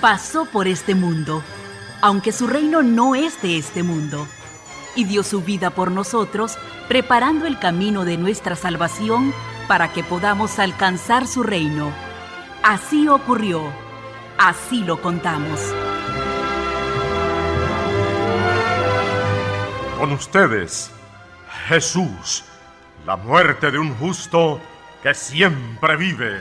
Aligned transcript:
pasó 0.00 0.46
por 0.46 0.66
este 0.66 0.94
mundo, 0.94 1.42
aunque 2.00 2.32
su 2.32 2.46
reino 2.46 2.82
no 2.82 3.14
es 3.14 3.40
de 3.42 3.58
este 3.58 3.82
mundo, 3.82 4.26
y 4.96 5.04
dio 5.04 5.22
su 5.22 5.42
vida 5.42 5.70
por 5.70 5.92
nosotros, 5.92 6.56
preparando 6.88 7.46
el 7.46 7.58
camino 7.58 8.04
de 8.04 8.16
nuestra 8.16 8.56
salvación 8.56 9.32
para 9.68 9.92
que 9.92 10.02
podamos 10.02 10.58
alcanzar 10.58 11.26
su 11.26 11.42
reino. 11.42 11.92
Así 12.62 13.06
ocurrió, 13.08 13.62
así 14.40 14.82
lo 14.82 15.00
contamos. 15.00 15.60
Con 19.98 20.12
ustedes, 20.12 20.90
Jesús, 21.68 22.44
la 23.04 23.16
muerte 23.16 23.70
de 23.70 23.78
un 23.78 23.94
justo 23.96 24.58
que 25.02 25.12
siempre 25.12 25.96
vive. 25.96 26.40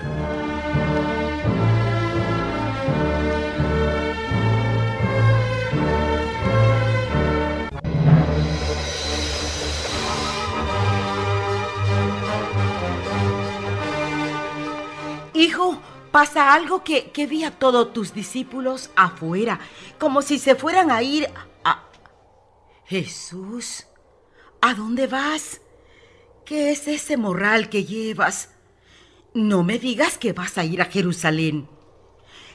Pasa 16.12 16.54
algo 16.54 16.84
que, 16.84 17.12
que 17.12 17.28
vi 17.28 17.44
a 17.44 17.52
todos 17.52 17.94
tus 17.94 18.14
discípulos 18.14 18.90
afuera, 18.96 19.60
como 19.98 20.22
si 20.22 20.40
se 20.40 20.56
fueran 20.56 20.92
a 20.92 21.02
ir 21.02 21.30
a... 21.64 21.84
Jesús, 22.86 23.86
¿a 24.62 24.74
dónde 24.74 25.08
vas? 25.08 25.62
¿Qué 26.46 26.72
es 26.72 26.88
ese 26.88 27.18
morral 27.18 27.70
que 27.70 27.86
llevas? 27.86 28.56
No 29.34 29.64
me 29.64 29.78
digas 29.78 30.18
que 30.18 30.34
vas 30.34 30.58
a 30.58 30.64
ir 30.64 30.82
a 30.82 30.86
Jerusalén. 30.86 31.70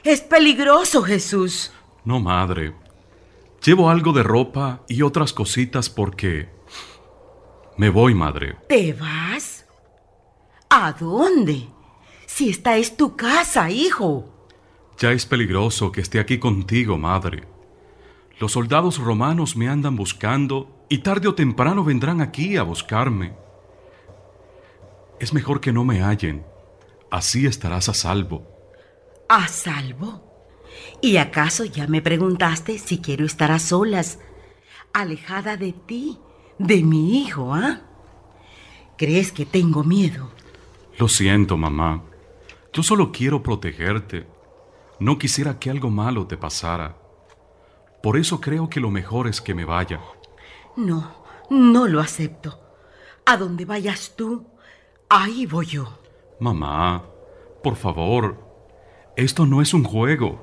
Es 0.03 0.21
peligroso, 0.21 1.01
Jesús. 1.01 1.71
No, 2.03 2.19
madre. 2.19 2.75
Llevo 3.63 3.89
algo 3.89 4.13
de 4.13 4.23
ropa 4.23 4.83
y 4.87 5.01
otras 5.01 5.33
cositas 5.33 5.89
porque... 5.89 6.49
Me 7.77 7.89
voy, 7.89 8.13
madre. 8.13 8.57
¿Te 8.69 8.93
vas? 8.93 9.65
¿A 10.69 10.91
dónde? 10.91 11.67
Si 12.35 12.49
esta 12.49 12.75
es 12.75 12.97
tu 12.97 13.15
casa, 13.15 13.71
hijo. 13.71 14.25
Ya 14.97 15.13
es 15.13 15.25
peligroso 15.25 15.93
que 15.93 16.01
esté 16.01 16.19
aquí 16.19 16.37
contigo, 16.37 16.97
madre. 16.97 17.47
Los 18.41 18.51
soldados 18.51 18.97
romanos 18.97 19.55
me 19.55 19.69
andan 19.69 19.95
buscando 19.95 20.85
y 20.89 20.97
tarde 20.97 21.29
o 21.29 21.33
temprano 21.33 21.85
vendrán 21.85 22.19
aquí 22.19 22.57
a 22.57 22.63
buscarme. 22.63 23.37
Es 25.17 25.31
mejor 25.31 25.61
que 25.61 25.71
no 25.71 25.85
me 25.85 26.01
hallen. 26.01 26.45
Así 27.09 27.45
estarás 27.45 27.87
a 27.87 27.93
salvo. 27.93 28.45
¿A 29.29 29.47
salvo? 29.47 30.21
¿Y 31.01 31.15
acaso 31.15 31.63
ya 31.63 31.87
me 31.87 32.01
preguntaste 32.01 32.79
si 32.79 32.97
quiero 32.97 33.25
estar 33.25 33.49
a 33.49 33.59
solas, 33.59 34.19
alejada 34.91 35.55
de 35.55 35.71
ti, 35.71 36.19
de 36.59 36.83
mi 36.83 37.17
hijo, 37.21 37.53
ah? 37.53 37.83
¿Crees 38.97 39.31
que 39.31 39.45
tengo 39.45 39.85
miedo? 39.85 40.31
Lo 40.97 41.07
siento, 41.07 41.55
mamá. 41.55 42.03
Yo 42.75 42.83
solo 42.83 43.13
quiero 43.13 43.41
protegerte. 43.41 44.27
No 44.99 45.17
quisiera 45.17 45.57
que 45.59 45.69
algo 45.69 45.89
malo 45.89 46.27
te 46.27 46.35
pasara. 46.35 46.97
Por 48.03 48.17
eso 48.17 48.41
creo 48.41 48.69
que 48.69 48.81
lo 48.81 48.91
mejor 48.91 49.29
es 49.29 49.39
que 49.39 49.55
me 49.55 49.63
vaya. 49.63 50.01
No, 50.75 51.23
no 51.49 51.87
lo 51.87 52.01
acepto. 52.01 52.59
A 53.25 53.37
donde 53.37 53.63
vayas 53.63 54.17
tú, 54.17 54.45
ahí 55.07 55.45
voy 55.45 55.67
yo. 55.67 55.99
Mamá, 56.41 57.05
por 57.63 57.77
favor, 57.77 58.45
esto 59.15 59.45
no 59.45 59.61
es 59.61 59.73
un 59.73 59.85
juego. 59.85 60.37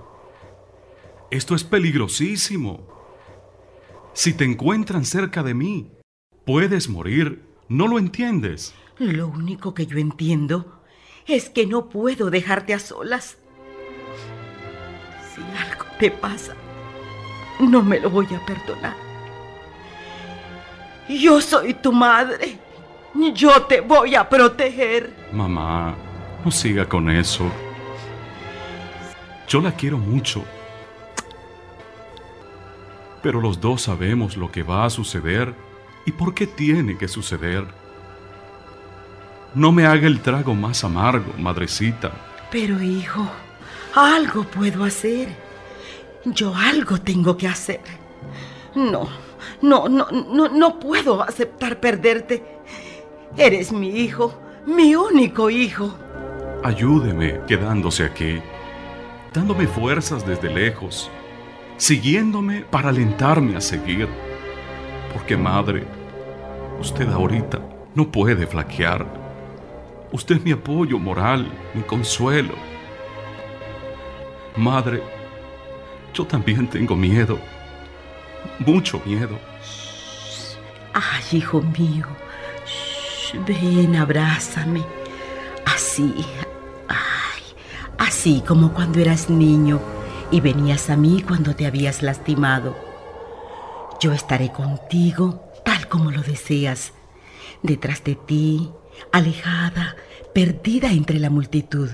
Esto 1.30 1.54
es 1.54 1.64
peligrosísimo. 1.64 2.88
Si 4.14 4.32
te 4.32 4.44
encuentran 4.44 5.04
cerca 5.04 5.42
de 5.42 5.52
mí, 5.52 5.92
puedes 6.46 6.88
morir. 6.88 7.46
¿No 7.68 7.88
lo 7.88 7.98
entiendes? 7.98 8.74
Lo 8.96 9.28
único 9.28 9.74
que 9.74 9.84
yo 9.84 9.98
entiendo 9.98 10.81
es 11.26 11.50
que 11.50 11.66
no 11.66 11.88
puedo 11.88 12.30
dejarte 12.30 12.74
a 12.74 12.78
solas. 12.78 13.38
Si 15.34 15.40
algo 15.56 15.84
te 15.98 16.10
pasa, 16.10 16.54
no 17.60 17.82
me 17.82 18.00
lo 18.00 18.10
voy 18.10 18.26
a 18.34 18.44
perdonar. 18.44 18.94
Yo 21.08 21.40
soy 21.40 21.74
tu 21.74 21.92
madre. 21.92 22.58
Yo 23.34 23.62
te 23.62 23.80
voy 23.80 24.14
a 24.14 24.28
proteger. 24.28 25.14
Mamá, 25.32 25.94
no 26.44 26.50
siga 26.50 26.88
con 26.88 27.10
eso. 27.10 27.44
Yo 29.46 29.60
la 29.60 29.72
quiero 29.72 29.98
mucho. 29.98 30.44
Pero 33.22 33.40
los 33.40 33.60
dos 33.60 33.82
sabemos 33.82 34.36
lo 34.36 34.50
que 34.50 34.62
va 34.62 34.84
a 34.84 34.90
suceder 34.90 35.54
y 36.06 36.12
por 36.12 36.34
qué 36.34 36.46
tiene 36.46 36.96
que 36.96 37.06
suceder. 37.06 37.81
No 39.54 39.70
me 39.70 39.86
haga 39.86 40.06
el 40.06 40.20
trago 40.20 40.54
más 40.54 40.82
amargo, 40.82 41.32
madrecita. 41.38 42.12
Pero 42.50 42.82
hijo, 42.82 43.28
algo 43.94 44.44
puedo 44.44 44.84
hacer. 44.84 45.28
Yo 46.24 46.54
algo 46.54 46.98
tengo 46.98 47.36
que 47.36 47.48
hacer. 47.48 47.80
No, 48.74 49.08
no, 49.60 49.88
no, 49.88 50.08
no, 50.10 50.48
no 50.48 50.78
puedo 50.78 51.22
aceptar 51.22 51.80
perderte. 51.80 52.42
Eres 53.36 53.72
mi 53.72 53.88
hijo, 53.90 54.38
mi 54.66 54.94
único 54.94 55.50
hijo. 55.50 55.94
Ayúdeme 56.64 57.40
quedándose 57.46 58.04
aquí, 58.04 58.40
dándome 59.34 59.66
fuerzas 59.66 60.24
desde 60.26 60.52
lejos, 60.52 61.10
siguiéndome 61.76 62.62
para 62.62 62.88
alentarme 62.88 63.56
a 63.56 63.60
seguir. 63.60 64.08
Porque 65.12 65.36
madre, 65.36 65.84
usted 66.80 67.08
ahorita 67.10 67.60
no 67.94 68.10
puede 68.10 68.46
flaquear. 68.46 69.21
Usted 70.12 70.36
es 70.36 70.44
mi 70.44 70.52
apoyo 70.52 70.98
moral, 70.98 71.50
mi 71.72 71.82
consuelo. 71.82 72.54
Madre, 74.56 75.02
yo 76.12 76.26
también 76.26 76.68
tengo 76.68 76.94
miedo, 76.94 77.38
mucho 78.58 79.00
miedo. 79.06 79.38
Ay, 80.92 81.38
hijo 81.38 81.62
mío, 81.62 82.06
ven, 83.46 83.96
abrázame. 83.96 84.82
Así, 85.64 86.14
ay, 86.88 87.42
así 87.96 88.42
como 88.46 88.74
cuando 88.74 89.00
eras 89.00 89.30
niño 89.30 89.80
y 90.30 90.42
venías 90.42 90.90
a 90.90 90.96
mí 90.96 91.24
cuando 91.26 91.56
te 91.56 91.64
habías 91.64 92.02
lastimado. 92.02 92.76
Yo 93.98 94.12
estaré 94.12 94.52
contigo 94.52 95.42
tal 95.64 95.88
como 95.88 96.10
lo 96.10 96.20
deseas, 96.20 96.92
detrás 97.62 98.04
de 98.04 98.16
ti, 98.16 98.70
alejada, 99.12 99.96
perdida 100.34 100.92
entre 100.92 101.18
la 101.18 101.30
multitud, 101.30 101.90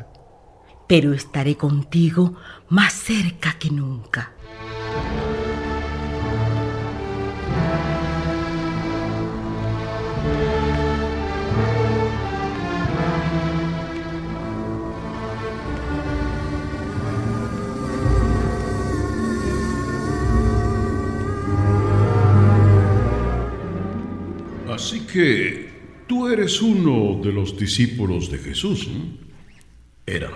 pero 0.87 1.13
estaré 1.13 1.57
contigo 1.57 2.37
más 2.69 2.93
cerca 2.93 3.59
que 3.59 3.71
nunca. 3.71 4.33
Así 24.71 25.01
que 25.01 25.78
Tú 26.09 26.27
eres 26.27 26.63
uno 26.63 27.21
de 27.23 27.33
los 27.33 27.57
discípulos 27.59 28.31
de 28.31 28.39
Jesús. 28.39 28.89
Era. 30.07 30.31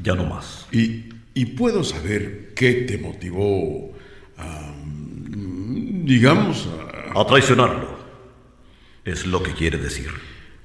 Ya 0.00 0.14
no 0.14 0.24
más. 0.26 0.66
Y, 0.70 1.06
y, 1.34 1.46
puedo 1.46 1.82
saber 1.82 2.52
qué 2.54 2.72
te 2.72 2.96
motivó 2.98 3.92
a, 4.38 4.72
digamos, 6.04 6.68
a... 7.14 7.20
a 7.20 7.26
traicionarlo. 7.26 7.98
Es 9.04 9.26
lo 9.26 9.42
que 9.42 9.52
quiere 9.52 9.76
decir. 9.78 10.08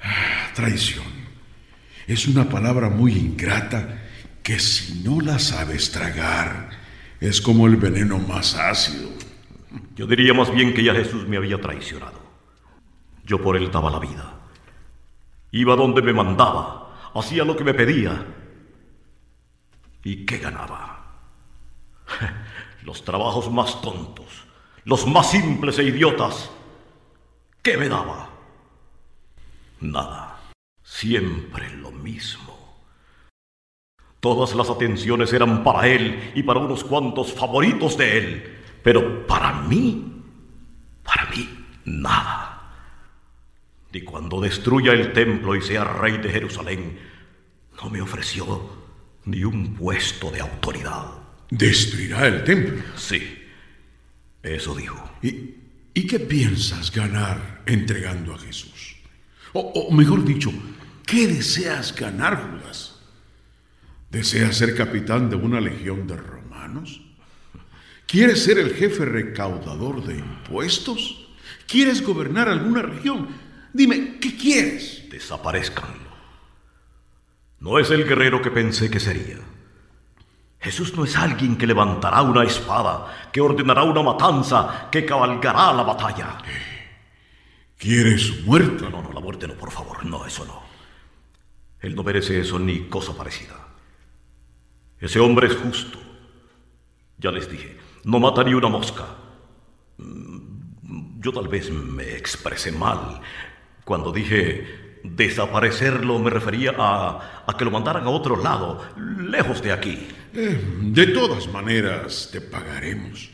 Ah, 0.01 0.51
traición. 0.53 1.05
Es 2.07 2.27
una 2.27 2.47
palabra 2.47 2.89
muy 2.89 3.13
ingrata 3.13 4.03
que 4.43 4.59
si 4.59 5.01
no 5.03 5.19
la 5.19 5.39
sabes 5.39 5.91
tragar, 5.91 6.69
es 7.19 7.41
como 7.41 7.67
el 7.67 7.75
veneno 7.75 8.19
más 8.19 8.55
ácido. 8.55 9.09
Yo 9.95 10.05
diría 10.07 10.33
más 10.33 10.53
bien 10.53 10.73
que 10.73 10.83
ya 10.83 10.93
Jesús 10.93 11.27
me 11.27 11.37
había 11.37 11.59
traicionado. 11.59 12.28
Yo 13.29 13.39
por 13.39 13.55
él 13.55 13.69
daba 13.69 13.91
la 13.91 13.99
vida. 13.99 14.33
Iba 15.51 15.75
donde 15.75 16.01
me 16.01 16.13
mandaba, 16.13 17.11
hacía 17.13 17.45
lo 17.45 17.55
que 17.55 17.63
me 17.63 17.75
pedía. 17.75 18.25
¿Y 20.03 20.25
qué 20.25 20.39
ganaba? 20.39 21.05
los 22.83 23.05
trabajos 23.05 23.51
más 23.51 23.79
tontos, 23.83 24.47
los 24.83 25.05
más 25.05 25.29
simples 25.29 25.77
e 25.77 25.83
idiotas. 25.83 26.49
¿Qué 27.61 27.77
me 27.77 27.87
daba? 27.87 28.29
Nada. 29.79 30.39
Siempre 30.81 31.69
lo 31.75 31.91
mismo. 31.91 32.57
Todas 34.19 34.55
las 34.55 34.71
atenciones 34.71 35.31
eran 35.33 35.63
para 35.63 35.87
él 35.87 36.31
y 36.33 36.41
para 36.41 36.61
unos 36.61 36.83
cuantos 36.83 37.31
favoritos 37.31 37.95
de 37.95 38.17
él, 38.17 38.59
pero 38.81 39.27
para 39.27 39.53
mí, 39.53 40.23
para 41.03 41.29
mí, 41.29 41.47
nada. 41.85 42.48
Y 43.91 44.01
cuando 44.01 44.39
destruya 44.39 44.93
el 44.93 45.13
templo 45.13 45.55
y 45.55 45.61
sea 45.61 45.83
rey 45.83 46.17
de 46.17 46.29
Jerusalén, 46.29 46.99
no 47.81 47.89
me 47.89 48.01
ofreció 48.01 48.69
ni 49.25 49.43
un 49.43 49.73
puesto 49.73 50.29
de 50.31 50.41
autoridad. 50.41 51.05
¿Destruirá 51.49 52.27
el 52.27 52.43
templo? 52.43 52.83
Sí, 52.95 53.21
eso 54.43 54.75
dijo. 54.75 55.17
¿Y, 55.21 55.55
y 55.93 56.07
qué 56.07 56.19
piensas 56.19 56.91
ganar 56.91 57.63
entregando 57.65 58.35
a 58.35 58.37
Jesús? 58.37 58.95
O, 59.53 59.59
o 59.61 59.91
mejor 59.91 60.23
dicho, 60.23 60.51
¿qué 61.05 61.27
deseas 61.27 61.95
ganar, 61.95 62.51
Judas? 62.51 62.99
¿Deseas 64.11 64.57
ser 64.57 64.75
capitán 64.75 65.29
de 65.29 65.35
una 65.35 65.59
legión 65.59 66.05
de 66.05 66.17
romanos? 66.17 67.01
¿Quieres 68.05 68.43
ser 68.43 68.57
el 68.57 68.75
jefe 68.75 69.05
recaudador 69.05 70.03
de 70.03 70.17
impuestos? 70.17 71.27
¿Quieres 71.67 72.03
gobernar 72.03 72.49
alguna 72.49 72.81
región? 72.81 73.27
Dime, 73.73 74.17
¿qué 74.19 74.35
quieres? 74.35 75.09
Desaparezcanlo. 75.09 76.09
No 77.59 77.77
es 77.77 77.91
el 77.91 78.05
guerrero 78.05 78.41
que 78.41 78.51
pensé 78.51 78.89
que 78.89 78.99
sería. 78.99 79.37
Jesús 80.59 80.95
no 80.95 81.05
es 81.05 81.15
alguien 81.15 81.57
que 81.57 81.67
levantará 81.67 82.21
una 82.21 82.43
espada, 82.43 83.29
que 83.31 83.41
ordenará 83.41 83.83
una 83.83 84.03
matanza, 84.03 84.89
que 84.91 85.05
cabalgará 85.05 85.73
la 85.73 85.83
batalla. 85.83 86.37
¿Quieres 87.77 88.23
su 88.23 88.45
muerte? 88.45 88.83
No, 88.83 88.89
no, 88.89 89.01
no, 89.03 89.13
la 89.13 89.21
muerte 89.21 89.47
no, 89.47 89.55
por 89.55 89.71
favor. 89.71 90.05
No, 90.05 90.25
eso 90.25 90.45
no. 90.45 90.61
Él 91.79 91.95
no 91.95 92.03
merece 92.03 92.39
eso 92.39 92.59
ni 92.59 92.89
cosa 92.89 93.15
parecida. 93.15 93.55
Ese 94.99 95.19
hombre 95.19 95.47
es 95.47 95.55
justo. 95.55 95.97
Ya 97.17 97.31
les 97.31 97.49
dije, 97.49 97.77
no 98.03 98.19
mata 98.19 98.43
ni 98.43 98.53
una 98.53 98.67
mosca. 98.67 99.05
Mm, 99.97 101.21
yo 101.21 101.31
tal 101.31 101.47
vez 101.47 101.71
me 101.71 102.15
expresé 102.15 102.73
mal. 102.73 103.21
Cuando 103.89 104.11
dije 104.11 104.99
desaparecerlo 105.03 106.19
me 106.19 106.29
refería 106.29 106.75
a, 106.77 107.43
a 107.47 107.57
que 107.57 107.65
lo 107.65 107.71
mandaran 107.71 108.03
a 108.03 108.09
otro 108.11 108.35
lado, 108.35 108.85
lejos 109.17 109.63
de 109.63 109.71
aquí. 109.71 110.07
Eh, 110.31 110.63
de 110.79 111.07
todas 111.07 111.51
maneras, 111.51 112.29
te 112.31 112.39
pagaremos, 112.39 113.31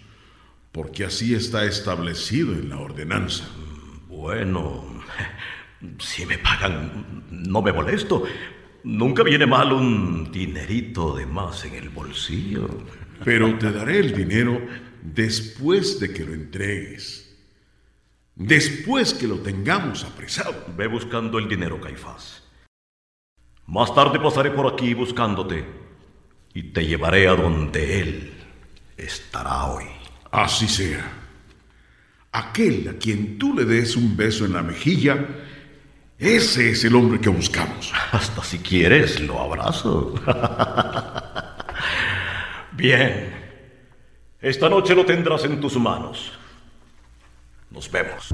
porque 0.72 1.04
así 1.04 1.36
está 1.36 1.66
establecido 1.66 2.54
en 2.54 2.70
la 2.70 2.78
ordenanza. 2.78 3.44
Bueno, 4.08 4.86
si 6.00 6.26
me 6.26 6.38
pagan, 6.38 7.26
no 7.32 7.62
me 7.62 7.74
molesto. 7.74 8.24
Nunca 8.86 9.24
viene 9.24 9.46
mal 9.46 9.74
un 9.74 10.32
dinerito 10.32 11.18
de 11.18 11.26
más 11.26 11.66
en 11.66 11.76
el 11.76 11.90
bolsillo. 11.90 12.70
Pero 13.26 13.58
te 13.58 13.74
daré 13.74 14.00
el 14.00 14.14
dinero 14.14 14.62
después 15.04 16.00
de 16.00 16.14
que 16.14 16.24
lo 16.24 16.34
entregues. 16.34 17.25
Después 18.36 19.14
que 19.14 19.28
lo 19.28 19.38
tengamos 19.38 20.04
apresado. 20.04 20.66
Ve 20.76 20.88
buscando 20.88 21.40
el 21.40 21.48
dinero, 21.48 21.80
Caifás. 21.80 22.44
Más 23.68 23.94
tarde 23.96 24.20
pasaré 24.20 24.52
por 24.52 24.72
aquí 24.72 24.94
buscándote 24.94 25.66
y 26.54 26.64
te 26.64 26.86
llevaré 26.86 27.28
a 27.28 27.36
donde 27.36 28.02
él 28.02 28.34
estará 28.98 29.66
hoy. 29.66 29.86
Así 30.32 30.68
sea. 30.68 31.12
Aquel 32.32 32.90
a 32.90 32.94
quien 32.94 33.38
tú 33.38 33.56
le 33.56 33.66
des 33.66 33.96
un 33.96 34.16
beso 34.16 34.46
en 34.46 34.54
la 34.54 34.62
mejilla, 34.62 35.18
ese 36.20 36.72
es 36.72 36.84
el 36.84 36.96
hombre 36.96 37.20
que 37.20 37.30
buscamos. 37.30 37.92
Hasta 38.12 38.44
si 38.44 38.60
quieres, 38.60 39.20
lo 39.22 39.40
abrazo. 39.40 40.14
Bien. 42.74 43.34
Esta 44.42 44.70
noche 44.70 44.94
lo 44.94 45.06
tendrás 45.06 45.46
en 45.46 45.60
tus 45.60 45.76
manos. 45.78 46.34
Nos 47.72 47.92
vemos. 47.92 48.34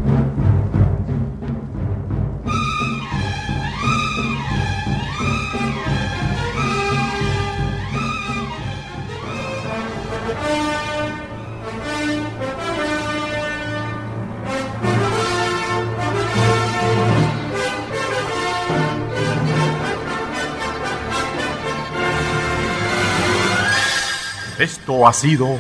Esto 24.62 25.08
ha 25.08 25.12
sido 25.12 25.58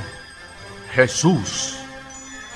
Jesús, 0.93 1.80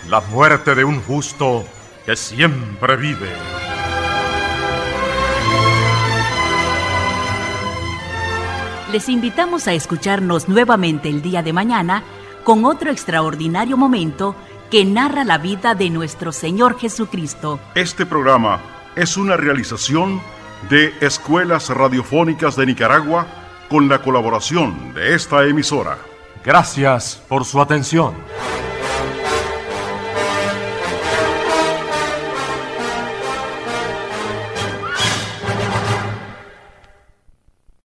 la 0.09 0.21
muerte 0.21 0.75
de 0.75 0.83
un 0.83 1.01
justo 1.01 1.65
que 2.05 2.15
siempre 2.15 2.95
vive. 2.95 3.29
Les 8.91 9.09
invitamos 9.09 9.67
a 9.67 9.73
escucharnos 9.73 10.47
nuevamente 10.47 11.09
el 11.09 11.21
día 11.21 11.41
de 11.41 11.53
mañana 11.53 12.03
con 12.43 12.65
otro 12.65 12.91
extraordinario 12.91 13.77
momento 13.77 14.35
que 14.69 14.85
narra 14.85 15.23
la 15.23 15.37
vida 15.37 15.75
de 15.75 15.89
nuestro 15.89 16.31
Señor 16.31 16.79
Jesucristo. 16.79 17.59
Este 17.73 18.05
programa 18.05 18.61
es 18.95 19.17
una 19.17 19.37
realización 19.37 20.21
de 20.69 20.93
Escuelas 21.01 21.69
Radiofónicas 21.69 22.55
de 22.55 22.67
Nicaragua 22.67 23.27
con 23.69 23.89
la 23.89 24.01
colaboración 24.01 24.93
de 24.93 25.15
esta 25.15 25.43
emisora. 25.45 25.97
Gracias 26.43 27.21
por 27.27 27.43
su 27.43 27.59
atención. 27.59 28.13